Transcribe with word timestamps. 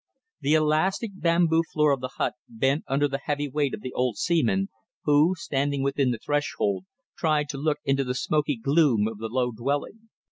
The 0.39 0.55
elastic 0.55 1.11
bamboo 1.13 1.61
floor 1.71 1.91
of 1.91 1.99
the 2.01 2.13
hut 2.17 2.33
bent 2.49 2.85
under 2.87 3.07
the 3.07 3.19
heavy 3.19 3.47
weight 3.47 3.75
of 3.75 3.81
the 3.81 3.93
old 3.93 4.17
seaman, 4.17 4.69
who, 5.03 5.35
standing 5.35 5.83
within 5.83 6.09
the 6.09 6.17
threshold, 6.17 6.85
tried 7.15 7.49
to 7.49 7.59
look 7.59 7.77
into 7.85 8.03
the 8.03 8.15
smoky 8.15 8.55
gloom 8.57 9.07
of 9.07 9.19
the 9.19 9.27
low 9.29 9.51
dwelling. 9.51 10.09